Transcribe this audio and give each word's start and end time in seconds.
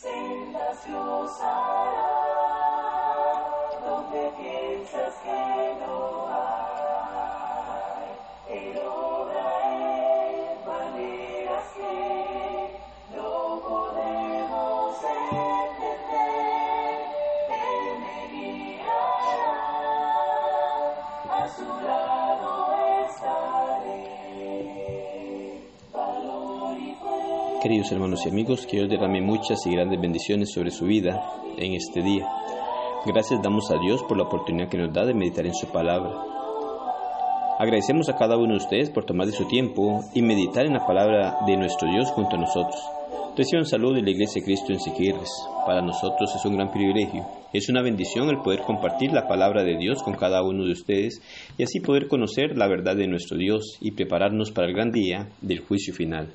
sendas 0.00 0.82
Dios 0.86 1.30
hará, 1.42 2.14
donde 3.84 4.32
piensas 4.38 5.14
que 5.22 5.76
no 5.78 6.19
Queridos 27.62 27.92
hermanos 27.92 28.24
y 28.24 28.30
amigos, 28.30 28.66
que 28.66 28.78
Dios 28.78 28.88
derrame 28.88 29.20
muchas 29.20 29.66
y 29.66 29.72
grandes 29.72 30.00
bendiciones 30.00 30.50
sobre 30.50 30.70
su 30.70 30.86
vida 30.86 31.20
en 31.58 31.74
este 31.74 32.00
día. 32.00 32.26
Gracias 33.04 33.42
damos 33.42 33.70
a 33.70 33.78
Dios 33.78 34.02
por 34.04 34.16
la 34.16 34.22
oportunidad 34.22 34.70
que 34.70 34.78
nos 34.78 34.94
da 34.94 35.04
de 35.04 35.12
meditar 35.12 35.44
en 35.44 35.52
su 35.52 35.66
palabra. 35.66 36.10
Agradecemos 37.58 38.08
a 38.08 38.16
cada 38.16 38.38
uno 38.38 38.52
de 38.52 38.64
ustedes 38.64 38.88
por 38.88 39.04
tomar 39.04 39.26
de 39.26 39.34
su 39.34 39.44
tiempo 39.44 40.00
y 40.14 40.22
meditar 40.22 40.64
en 40.64 40.72
la 40.72 40.86
palabra 40.86 41.36
de 41.46 41.58
nuestro 41.58 41.86
Dios 41.90 42.10
junto 42.12 42.36
a 42.36 42.38
nosotros. 42.38 42.80
Reciban 43.36 43.66
salud 43.66 43.94
de 43.94 44.00
la 44.00 44.10
Iglesia 44.10 44.40
de 44.40 44.46
Cristo 44.46 44.72
en 44.72 44.80
Siquirres. 44.80 45.30
Para 45.66 45.82
nosotros 45.82 46.34
es 46.34 46.42
un 46.46 46.56
gran 46.56 46.70
privilegio. 46.70 47.26
Es 47.52 47.68
una 47.68 47.82
bendición 47.82 48.30
el 48.30 48.40
poder 48.40 48.62
compartir 48.62 49.12
la 49.12 49.28
palabra 49.28 49.64
de 49.64 49.76
Dios 49.76 50.02
con 50.02 50.14
cada 50.14 50.42
uno 50.42 50.64
de 50.64 50.72
ustedes 50.72 51.20
y 51.58 51.64
así 51.64 51.80
poder 51.80 52.08
conocer 52.08 52.56
la 52.56 52.68
verdad 52.68 52.96
de 52.96 53.06
nuestro 53.06 53.36
Dios 53.36 53.76
y 53.82 53.90
prepararnos 53.90 54.50
para 54.50 54.66
el 54.66 54.72
gran 54.72 54.92
día 54.92 55.28
del 55.42 55.60
juicio 55.60 55.92
final. 55.92 56.32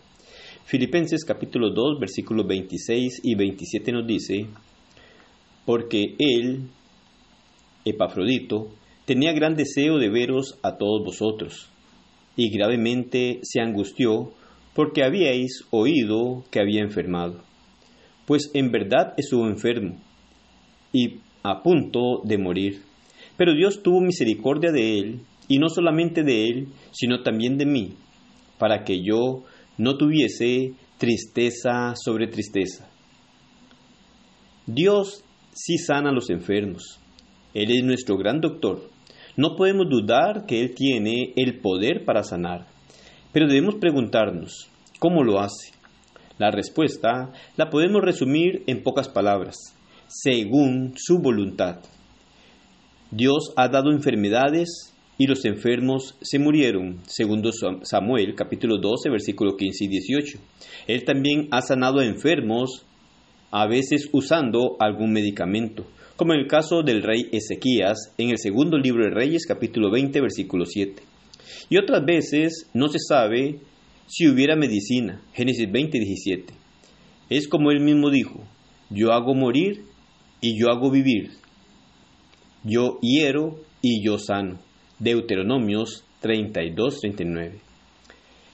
Filipenses 0.67 1.23
capítulo 1.25 1.69
2 1.69 1.99
versículos 1.99 2.47
26 2.47 3.21
y 3.21 3.35
27 3.35 3.91
nos 3.91 4.07
dice, 4.07 4.47
porque 5.63 6.15
él, 6.17 6.69
Epafrodito, 7.85 8.69
tenía 9.05 9.31
gran 9.33 9.53
deseo 9.55 9.99
de 9.99 10.09
veros 10.09 10.57
a 10.63 10.77
todos 10.77 11.05
vosotros, 11.05 11.69
y 12.35 12.49
gravemente 12.49 13.41
se 13.43 13.61
angustió 13.61 14.31
porque 14.73 15.03
habíais 15.03 15.65
oído 15.69 16.43
que 16.49 16.59
había 16.59 16.81
enfermado. 16.81 17.43
Pues 18.25 18.49
en 18.55 18.71
verdad 18.71 19.13
estuvo 19.17 19.47
enfermo 19.47 20.01
y 20.91 21.19
a 21.43 21.61
punto 21.61 22.21
de 22.23 22.39
morir. 22.39 22.81
Pero 23.37 23.53
Dios 23.53 23.83
tuvo 23.83 24.01
misericordia 24.01 24.71
de 24.71 24.97
él, 24.97 25.19
y 25.47 25.59
no 25.59 25.69
solamente 25.69 26.23
de 26.23 26.47
él, 26.47 26.69
sino 26.91 27.21
también 27.21 27.59
de 27.59 27.67
mí, 27.67 27.93
para 28.57 28.83
que 28.83 29.03
yo 29.03 29.43
no 29.77 29.97
tuviese 29.97 30.73
tristeza 30.97 31.93
sobre 31.95 32.27
tristeza. 32.27 32.87
Dios 34.65 35.23
sí 35.53 35.77
sana 35.77 36.09
a 36.09 36.13
los 36.13 36.29
enfermos. 36.29 36.99
Él 37.53 37.71
es 37.71 37.83
nuestro 37.83 38.17
gran 38.17 38.41
doctor. 38.41 38.89
No 39.37 39.55
podemos 39.55 39.87
dudar 39.89 40.45
que 40.45 40.61
Él 40.61 40.73
tiene 40.73 41.33
el 41.35 41.59
poder 41.59 42.05
para 42.05 42.23
sanar. 42.23 42.67
Pero 43.31 43.47
debemos 43.47 43.75
preguntarnos, 43.75 44.69
¿cómo 44.99 45.23
lo 45.23 45.39
hace? 45.39 45.73
La 46.37 46.51
respuesta 46.51 47.31
la 47.57 47.69
podemos 47.69 48.01
resumir 48.01 48.63
en 48.67 48.81
pocas 48.81 49.09
palabras, 49.09 49.55
según 50.07 50.93
su 50.95 51.19
voluntad. 51.19 51.79
Dios 53.11 53.53
ha 53.55 53.67
dado 53.67 53.91
enfermedades 53.91 54.94
y 55.17 55.27
los 55.27 55.45
enfermos 55.45 56.17
se 56.21 56.39
murieron, 56.39 56.99
segundo 57.07 57.51
Samuel 57.83 58.35
capítulo 58.35 58.77
12 58.77 59.09
versículo 59.09 59.55
15 59.55 59.85
y 59.85 59.87
18. 59.87 60.39
Él 60.87 61.05
también 61.05 61.47
ha 61.51 61.61
sanado 61.61 61.99
a 61.99 62.05
enfermos, 62.05 62.85
a 63.51 63.67
veces 63.67 64.09
usando 64.11 64.75
algún 64.79 65.13
medicamento, 65.13 65.85
como 66.17 66.33
en 66.33 66.41
el 66.41 66.47
caso 66.47 66.83
del 66.83 67.01
rey 67.01 67.29
Ezequías 67.31 68.13
en 68.17 68.29
el 68.29 68.37
segundo 68.37 68.77
libro 68.77 69.05
de 69.05 69.11
Reyes 69.11 69.45
capítulo 69.47 69.89
20 69.89 70.19
versículo 70.19 70.65
7. 70.65 71.01
Y 71.69 71.77
otras 71.77 72.03
veces 72.05 72.69
no 72.73 72.89
se 72.89 72.99
sabe 72.99 73.59
si 74.07 74.27
hubiera 74.27 74.55
medicina, 74.55 75.21
Génesis 75.33 75.71
20 75.71 75.97
17. 75.97 76.53
Es 77.29 77.47
como 77.47 77.71
él 77.71 77.79
mismo 77.79 78.09
dijo, 78.09 78.43
yo 78.89 79.13
hago 79.13 79.33
morir 79.33 79.83
y 80.41 80.59
yo 80.59 80.69
hago 80.69 80.91
vivir, 80.91 81.31
yo 82.63 82.99
hiero 83.01 83.61
y 83.81 84.05
yo 84.05 84.19
sano. 84.19 84.59
Deuteronomios 84.99 86.05
32-39. 86.21 87.59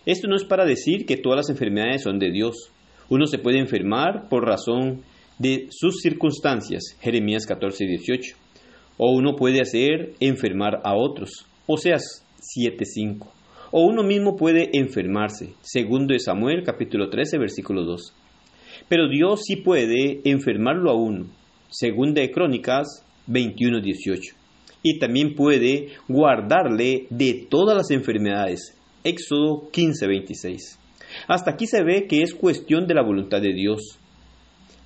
Esto 0.06 0.28
no 0.28 0.35
es 0.35 0.44
para 0.44 0.66
decir 0.66 1.06
que 1.06 1.18
todas 1.18 1.38
las 1.38 1.50
enfermedades 1.50 2.02
son 2.03 2.18
de 2.18 2.31
Dios. 2.31 2.72
Uno 3.09 3.28
se 3.28 3.38
puede 3.38 3.59
enfermar 3.59 4.28
por 4.29 4.46
razón 4.46 5.03
de 5.38 5.68
sus 5.69 6.01
circunstancias, 6.01 6.97
Jeremías 7.00 7.47
14-18. 7.47 8.35
O 8.97 9.12
uno 9.12 9.35
puede 9.35 9.62
hacer 9.62 10.13
enfermar 10.19 10.81
a 10.84 10.96
otros, 10.96 11.46
Oseas 11.68 12.25
7-5. 12.57 13.28
O 13.72 13.85
uno 13.85 14.03
mismo 14.03 14.35
puede 14.35 14.72
enfermarse, 14.74 15.53
segundo 15.62 16.13
de 16.13 16.19
Samuel 16.19 16.63
capítulo 16.63 17.09
13 17.09 17.38
versículo 17.38 17.84
2. 17.84 18.13
Pero 18.90 19.07
Dios 19.07 19.41
sí 19.46 19.57
puede 19.57 20.22
enfermarlo 20.25 20.90
a 20.90 20.96
uno, 20.96 21.28
segunda 21.69 22.22
de 22.22 22.31
Crónicas 22.31 23.06
21-18 23.30 24.41
y 24.84 25.00
también 25.00 25.36
puede 25.36 25.90
guardarle 26.08 27.08
de 27.09 27.46
todas 27.50 27.75
las 27.75 27.92
enfermedades. 27.92 28.78
Éxodo 29.03 29.69
15:26. 29.72 30.78
Hasta 31.28 31.52
aquí 31.52 31.66
se 31.68 31.84
ve 31.84 32.08
que 32.08 32.22
es 32.22 32.34
cuestión 32.34 32.88
de 32.88 32.94
la 32.94 33.03
voluntad 33.03 33.42
de 33.42 33.53
Dios. 33.53 33.97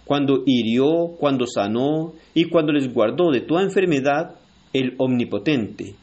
Cuando 0.05 0.43
hirió, 0.45 1.15
cuando 1.19 1.45
sanó 1.47 2.13
y 2.33 2.45
cuando 2.45 2.71
les 2.71 2.93
guardó 2.93 3.31
de 3.31 3.41
toda 3.41 3.63
enfermedad, 3.63 4.35
el 4.73 4.93
omnipotente 4.97 5.95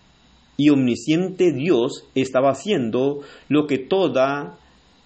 y 0.57 0.71
omnisciente 0.71 1.53
Dios 1.53 2.05
estaba 2.15 2.51
haciendo 2.51 3.21
lo 3.49 3.67
que 3.67 3.79
toda 3.79 4.59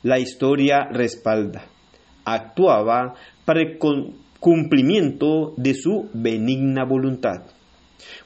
la 0.02 0.18
historia 0.18 0.88
respalda. 0.90 1.66
Actuaba 2.24 3.14
para 3.44 3.60
el 3.60 3.78
cumplimiento 4.40 5.54
de 5.56 5.74
su 5.74 6.08
benigna 6.12 6.84
voluntad. 6.84 7.55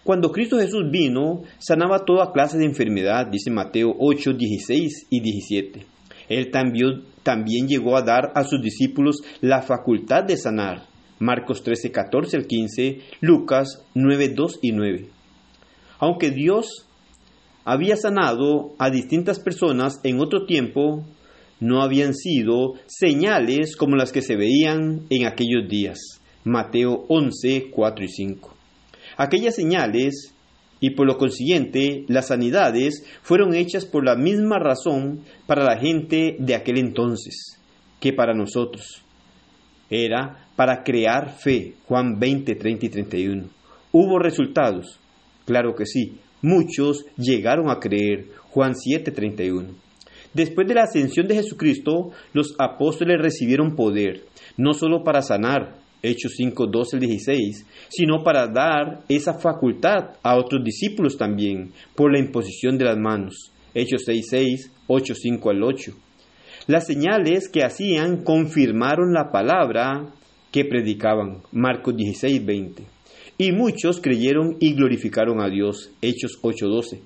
Cuando 0.04 0.32
Cristo 0.32 0.58
Jesús 0.58 0.90
vino, 0.90 1.42
sanaba 1.58 2.04
toda 2.04 2.32
clase 2.32 2.58
de 2.58 2.64
enfermedad, 2.64 3.26
dice 3.26 3.50
Mateo 3.50 3.94
8, 3.98 4.32
16 4.34 5.06
y 5.10 5.20
17. 5.20 5.86
Él 6.28 6.50
también, 6.50 7.04
también 7.22 7.68
llegó 7.68 7.96
a 7.96 8.02
dar 8.02 8.32
a 8.34 8.44
sus 8.44 8.62
discípulos 8.62 9.16
la 9.40 9.62
facultad 9.62 10.24
de 10.24 10.36
sanar. 10.36 10.86
Marcos 11.18 11.62
13, 11.62 11.90
14 11.90 12.36
al 12.36 12.46
15, 12.46 13.00
Lucas 13.20 13.84
9, 13.94 14.30
2 14.30 14.58
y 14.62 14.72
9. 14.72 15.08
Aunque 15.98 16.30
Dios 16.30 16.86
había 17.64 17.96
sanado 17.96 18.74
a 18.78 18.90
distintas 18.90 19.38
personas 19.38 20.00
en 20.02 20.18
otro 20.18 20.46
tiempo, 20.46 21.04
no 21.60 21.82
habían 21.82 22.14
sido 22.14 22.74
señales 22.86 23.76
como 23.76 23.96
las 23.96 24.12
que 24.12 24.22
se 24.22 24.34
veían 24.34 25.02
en 25.10 25.26
aquellos 25.26 25.68
días. 25.68 25.98
Mateo 26.42 27.04
11, 27.08 27.70
4 27.70 28.04
y 28.04 28.08
5. 28.08 28.59
Aquellas 29.20 29.54
señales 29.54 30.34
y 30.80 30.92
por 30.92 31.06
lo 31.06 31.18
consiguiente 31.18 32.06
las 32.08 32.28
sanidades 32.28 33.04
fueron 33.20 33.54
hechas 33.54 33.84
por 33.84 34.02
la 34.02 34.16
misma 34.16 34.58
razón 34.58 35.24
para 35.46 35.62
la 35.62 35.76
gente 35.76 36.36
de 36.38 36.54
aquel 36.54 36.78
entonces 36.78 37.60
que 38.00 38.14
para 38.14 38.32
nosotros. 38.32 39.02
Era 39.90 40.46
para 40.56 40.82
crear 40.82 41.36
fe, 41.36 41.74
Juan 41.86 42.18
20, 42.18 42.54
30 42.54 42.86
y 42.86 42.88
31. 42.88 43.44
¿Hubo 43.92 44.18
resultados? 44.18 44.98
Claro 45.44 45.74
que 45.74 45.84
sí. 45.84 46.16
Muchos 46.40 47.04
llegaron 47.18 47.68
a 47.68 47.78
creer, 47.78 48.28
Juan 48.48 48.74
7, 48.74 49.10
31. 49.10 49.68
Después 50.32 50.66
de 50.66 50.74
la 50.74 50.84
ascensión 50.84 51.28
de 51.28 51.34
Jesucristo, 51.34 52.12
los 52.32 52.54
apóstoles 52.58 53.20
recibieron 53.20 53.76
poder, 53.76 54.24
no 54.56 54.72
solo 54.72 55.04
para 55.04 55.20
sanar, 55.20 55.79
Hechos 56.02 56.32
5, 56.36 56.66
12 56.66 56.96
al 56.96 57.00
16, 57.00 57.66
sino 57.88 58.22
para 58.22 58.46
dar 58.46 59.02
esa 59.08 59.34
facultad 59.34 60.16
a 60.22 60.36
otros 60.36 60.64
discípulos 60.64 61.16
también, 61.16 61.72
por 61.94 62.12
la 62.12 62.18
imposición 62.18 62.78
de 62.78 62.86
las 62.86 62.96
manos. 62.96 63.52
Hechos 63.74 64.02
6, 64.06 64.26
6, 64.28 64.72
8, 64.86 65.14
5 65.14 65.50
al 65.50 65.62
8. 65.62 65.92
Las 66.66 66.86
señales 66.86 67.48
que 67.48 67.64
hacían 67.64 68.22
confirmaron 68.22 69.12
la 69.12 69.30
palabra 69.30 70.12
que 70.50 70.64
predicaban. 70.64 71.42
Marcos 71.52 71.96
16, 71.96 72.44
20. 72.44 72.84
Y 73.38 73.52
muchos 73.52 74.00
creyeron 74.00 74.56
y 74.60 74.74
glorificaron 74.74 75.40
a 75.40 75.48
Dios. 75.48 75.90
Hechos 76.02 76.38
8, 76.42 76.66
12. 76.66 77.00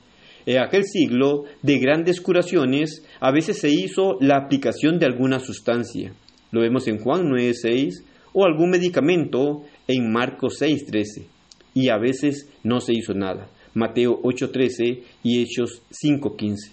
En 0.47 0.59
aquel 0.59 0.85
siglo 0.85 1.45
de 1.63 1.79
grandes 1.79 2.21
curaciones, 2.21 3.05
a 3.21 3.31
veces 3.31 3.59
se 3.59 3.71
hizo 3.71 4.17
la 4.21 4.37
aplicación 4.37 4.99
de 4.99 5.07
alguna 5.07 5.39
sustancia. 5.41 6.13
Lo 6.51 6.61
vemos 6.61 6.87
en 6.87 6.99
Juan 6.99 7.29
9, 7.29 7.55
6, 7.55 8.05
o 8.35 8.45
algún 8.45 8.69
medicamento 8.69 9.63
en 9.89 10.13
Marcos 10.13 10.61
6.13 10.61 11.25
y 11.73 11.89
a 11.89 11.97
veces 11.97 12.51
no 12.63 12.81
se 12.81 12.93
hizo 12.93 13.15
nada. 13.15 13.49
Mateo 13.73 14.21
8.13 14.23 15.03
y 15.23 15.43
Hechos 15.43 15.83
5.15. 15.91 16.73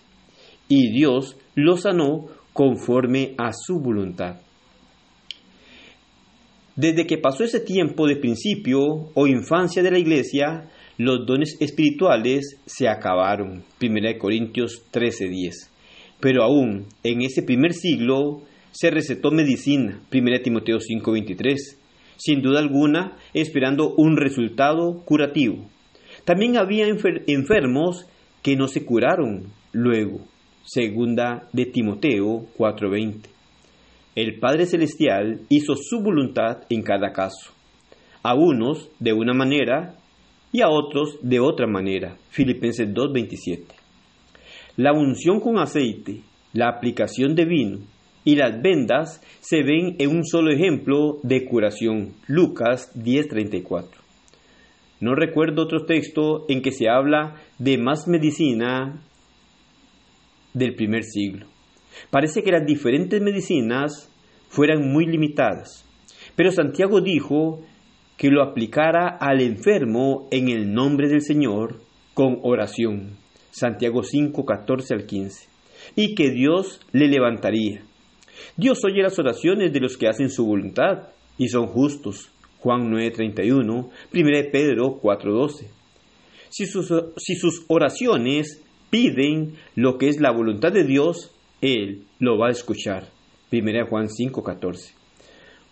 Y 0.67 0.91
Dios 0.91 1.37
lo 1.55 1.77
sanó 1.77 2.27
conforme 2.53 3.33
a 3.37 3.51
su 3.53 3.79
voluntad. 3.79 4.41
Desde 6.75 7.05
que 7.05 7.17
pasó 7.17 7.43
ese 7.43 7.59
tiempo 7.59 8.07
de 8.07 8.15
principio 8.15 8.79
o 9.13 9.27
infancia 9.27 9.83
de 9.83 9.91
la 9.91 9.99
iglesia, 9.99 10.69
los 10.97 11.25
dones 11.25 11.57
espirituales 11.59 12.59
se 12.65 12.87
acabaron. 12.87 13.63
1 13.81 14.17
Corintios 14.17 14.83
13:10. 14.91 15.69
Pero 16.19 16.43
aún 16.43 16.87
en 17.03 17.21
ese 17.23 17.43
primer 17.43 17.73
siglo 17.73 18.43
se 18.71 18.89
recetó 18.89 19.31
medicina. 19.31 20.01
1 20.11 20.41
Timoteo 20.43 20.79
5:23. 20.79 21.77
Sin 22.17 22.41
duda 22.41 22.59
alguna, 22.59 23.17
esperando 23.33 23.93
un 23.95 24.17
resultado 24.17 25.03
curativo. 25.05 25.69
También 26.25 26.57
había 26.57 26.85
enfermos 26.87 28.05
que 28.43 28.55
no 28.55 28.67
se 28.67 28.85
curaron 28.85 29.51
luego. 29.71 30.19
Segunda 30.63 31.47
de 31.51 31.65
Timoteo 31.65 32.47
4:20. 32.57 33.29
El 34.15 34.39
Padre 34.39 34.65
Celestial 34.65 35.41
hizo 35.49 35.75
su 35.75 36.01
voluntad 36.01 36.63
en 36.69 36.83
cada 36.83 37.11
caso, 37.13 37.53
a 38.23 38.35
unos 38.35 38.89
de 38.99 39.13
una 39.13 39.33
manera 39.33 39.95
y 40.51 40.61
a 40.61 40.69
otros 40.69 41.17
de 41.21 41.39
otra 41.39 41.65
manera. 41.65 42.17
Filipenses 42.29 42.93
2.27. 42.93 43.73
La 44.75 44.91
unción 44.91 45.39
con 45.39 45.57
aceite, 45.59 46.21
la 46.53 46.67
aplicación 46.67 47.35
de 47.35 47.45
vino 47.45 47.79
y 48.23 48.35
las 48.35 48.61
vendas 48.61 49.21
se 49.39 49.63
ven 49.63 49.95
en 49.99 50.09
un 50.09 50.25
solo 50.25 50.51
ejemplo 50.51 51.17
de 51.23 51.45
curación. 51.45 52.13
Lucas 52.27 52.91
10.34. 52.95 53.87
No 54.99 55.15
recuerdo 55.15 55.63
otro 55.63 55.85
texto 55.85 56.45
en 56.47 56.61
que 56.61 56.71
se 56.71 56.87
habla 56.87 57.35
de 57.57 57.77
más 57.77 58.07
medicina 58.07 59.01
del 60.53 60.75
primer 60.75 61.03
siglo. 61.03 61.47
Parece 62.09 62.43
que 62.43 62.51
las 62.51 62.65
diferentes 62.65 63.21
medicinas 63.21 64.13
fueran 64.49 64.91
muy 64.91 65.05
limitadas, 65.05 65.85
pero 66.35 66.51
Santiago 66.51 67.01
dijo 67.01 67.61
que 68.17 68.29
lo 68.29 68.43
aplicara 68.43 69.17
al 69.19 69.41
enfermo 69.41 70.27
en 70.29 70.49
el 70.49 70.71
nombre 70.71 71.09
del 71.09 71.21
Señor 71.21 71.81
con 72.13 72.37
oración. 72.43 73.17
Santiago 73.49 74.03
5, 74.03 74.45
14 74.45 74.93
al 74.93 75.05
15. 75.05 75.49
Y 75.95 76.13
que 76.13 76.29
Dios 76.29 76.79
le 76.91 77.07
levantaría. 77.07 77.81
Dios 78.57 78.83
oye 78.83 79.01
las 79.01 79.17
oraciones 79.19 79.71
de 79.73 79.79
los 79.79 79.97
que 79.97 80.07
hacen 80.07 80.29
su 80.29 80.45
voluntad 80.45 81.09
y 81.37 81.47
son 81.47 81.67
justos. 81.67 82.29
Juan 82.59 82.89
9, 82.91 83.11
31, 83.11 83.89
1 84.13 84.51
Pedro 84.51 84.99
4, 85.01 85.33
12. 85.33 85.69
Si 86.49 86.65
sus, 86.65 86.93
si 87.17 87.35
sus 87.35 87.65
oraciones 87.67 88.61
piden 88.91 89.55
lo 89.75 89.97
que 89.97 90.09
es 90.09 90.19
la 90.19 90.31
voluntad 90.31 90.71
de 90.71 90.83
Dios, 90.83 91.33
Él 91.61 92.03
lo 92.19 92.37
va 92.37 92.49
a 92.49 92.51
escuchar. 92.51 93.07
1 93.51 93.87
Juan 93.87 94.09
5, 94.09 94.43
14. 94.43 94.93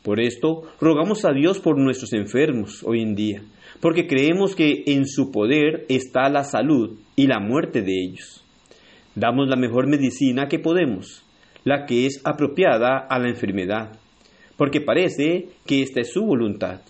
Por 0.04 0.22
esto, 0.22 0.64
rogamos 0.80 1.26
a 1.26 1.34
Dios 1.34 1.60
por 1.60 1.78
nuestros 1.78 2.14
enfermos 2.14 2.84
hoy 2.84 3.02
en 3.02 3.16
día, 3.16 3.44
porque 3.82 4.08
creemos 4.08 4.56
que 4.56 4.84
en 4.88 5.06
su 5.06 5.30
poder 5.32 5.86
está 5.90 6.30
la 6.30 6.46
salud 6.46 6.98
y 7.16 7.28
la 7.28 7.40
muerte 7.40 7.82
de 7.82 7.94
ellos. 8.06 8.44
Damos 9.16 9.50
la 9.50 9.58
mejor 9.58 9.88
medicina 9.88 10.48
que 10.48 10.58
podemos, 10.58 11.26
la 11.64 11.86
que 11.86 12.06
es 12.06 12.22
apropiada 12.24 12.98
a 12.98 13.20
la 13.20 13.30
enfermedad, 13.30 13.92
porque 14.58 14.82
parece 14.82 15.50
que 15.66 15.82
esta 15.82 16.02
es 16.02 16.12
su 16.12 16.24
voluntad, 16.24 16.82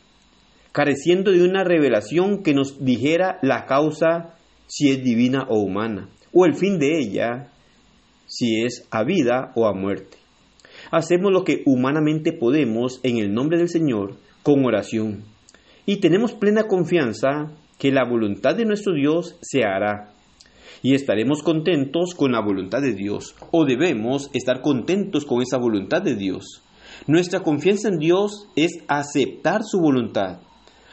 careciendo 0.72 1.32
de 1.32 1.44
una 1.44 1.64
revelación 1.64 2.44
que 2.44 2.54
nos 2.54 2.84
dijera 2.84 3.40
la 3.42 3.66
causa 3.66 4.36
si 4.68 4.90
es 4.90 5.04
divina 5.04 5.46
o 5.50 5.60
humana 5.60 6.10
o 6.32 6.46
el 6.46 6.54
fin 6.54 6.80
de 6.80 7.00
ella, 7.00 7.48
si 8.26 8.62
es 8.64 8.88
a 8.92 9.04
vida 9.04 9.52
o 9.56 9.68
a 9.68 9.74
muerte. 9.74 10.18
Hacemos 10.92 11.32
lo 11.32 11.44
que 11.44 11.64
humanamente 11.66 12.32
podemos 12.32 13.00
en 13.04 13.18
el 13.18 13.34
nombre 13.34 13.58
del 13.58 13.70
Señor 13.70 14.16
con 14.44 14.64
oración 14.66 15.24
y 15.86 15.98
tenemos 15.98 16.34
plena 16.34 16.64
confianza 16.64 17.52
que 17.78 17.92
la 17.92 18.06
voluntad 18.06 18.56
de 18.56 18.66
nuestro 18.66 18.94
Dios 18.94 19.38
se 19.42 19.64
hará 19.64 20.14
y 20.82 20.96
estaremos 20.96 21.44
contentos 21.44 22.14
con 22.16 22.32
la 22.32 22.42
voluntad 22.42 22.82
de 22.82 22.94
Dios 22.94 23.36
o 23.52 23.66
debemos 23.66 24.30
estar 24.34 24.62
contentos 24.62 25.26
con 25.26 25.42
esa 25.42 25.58
voluntad 25.58 26.02
de 26.02 26.16
Dios. 26.16 26.62
Nuestra 27.08 27.42
confianza 27.42 27.90
en 27.90 27.98
Dios 27.98 28.48
es 28.56 28.84
aceptar 28.88 29.62
su 29.64 29.80
voluntad, 29.80 30.40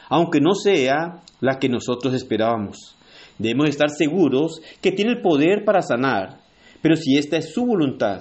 aunque 0.09 0.39
no 0.39 0.53
sea 0.53 1.23
la 1.39 1.59
que 1.59 1.69
nosotros 1.69 2.13
esperábamos. 2.13 2.95
Debemos 3.37 3.69
estar 3.69 3.89
seguros 3.89 4.61
que 4.81 4.91
tiene 4.91 5.11
el 5.11 5.21
poder 5.21 5.63
para 5.63 5.81
sanar, 5.81 6.39
pero 6.81 6.95
si 6.95 7.17
esta 7.17 7.37
es 7.37 7.53
su 7.53 7.65
voluntad, 7.65 8.19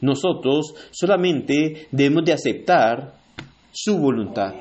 nosotros 0.00 0.74
solamente 0.90 1.88
debemos 1.90 2.24
de 2.24 2.32
aceptar 2.32 3.14
su 3.72 3.98
voluntad. 3.98 4.54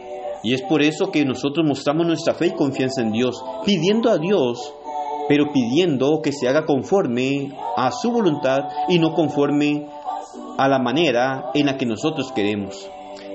Y 0.44 0.54
es 0.54 0.62
por 0.62 0.81
eso 0.81 1.12
que 1.12 1.25
nosotros 1.25 1.65
mostramos 1.68 2.06
nuestra 2.06 2.33
fe 2.33 2.48
y 2.48 2.56
confianza 2.56 3.01
en 3.01 3.12
Dios, 3.12 3.36
pidiendo 3.65 4.09
a 4.09 4.18
Dios, 4.18 4.74
pero 5.27 5.51
pidiendo 5.51 6.21
que 6.21 6.31
se 6.31 6.47
haga 6.47 6.65
conforme 6.65 7.51
a 7.75 7.91
su 7.91 8.12
voluntad 8.12 8.59
y 8.88 9.00
no 9.00 9.13
conforme 9.13 9.88
a 10.57 10.68
la 10.68 10.79
manera 10.79 11.51
en 11.53 11.65
la 11.65 11.77
que 11.77 11.85
nosotros 11.85 12.31
queremos. 12.31 12.89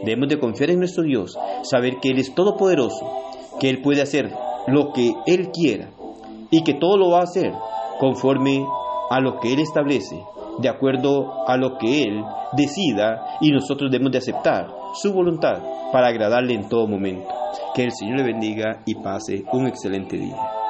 Debemos 0.05 0.29
de 0.29 0.39
confiar 0.39 0.71
en 0.71 0.79
nuestro 0.79 1.05
Dios, 1.05 1.39
saber 1.62 1.99
que 2.00 2.09
Él 2.09 2.19
es 2.19 2.35
todopoderoso, 2.35 3.06
que 3.61 3.71
Él 3.71 3.81
puede 3.83 4.03
hacer 4.03 4.33
lo 4.67 4.93
que 4.93 5.12
Él 5.27 5.50
quiera 5.53 5.91
y 6.50 6.65
que 6.65 6.75
todo 6.75 6.97
lo 6.97 7.11
va 7.11 7.21
a 7.21 7.25
hacer 7.25 7.53
conforme 7.99 8.65
a 9.11 9.21
lo 9.21 9.38
que 9.38 9.53
Él 9.53 9.61
establece, 9.61 10.21
de 10.59 10.69
acuerdo 10.69 11.47
a 11.47 11.56
lo 11.56 11.79
que 11.79 12.03
Él 12.03 12.25
decida 12.53 13.38
y 13.41 13.50
nosotros 13.50 13.91
debemos 13.91 14.12
de 14.12 14.19
aceptar 14.19 14.69
su 14.95 15.12
voluntad 15.12 15.62
para 15.93 16.09
agradarle 16.09 16.55
en 16.55 16.69
todo 16.69 16.87
momento. 16.87 17.29
Que 17.75 17.85
el 17.85 17.93
Señor 17.93 18.19
le 18.19 18.25
bendiga 18.25 18.83
y 18.87 18.95
pase 18.97 19.45
un 19.53 19.67
excelente 19.67 20.17
día. 20.17 20.62